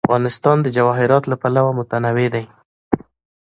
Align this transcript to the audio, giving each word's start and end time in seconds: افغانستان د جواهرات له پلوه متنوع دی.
افغانستان 0.07 0.57
د 0.61 0.67
جواهرات 0.77 1.23
له 1.31 1.35
پلوه 1.41 1.71
متنوع 1.79 2.27
دی. 2.35 2.45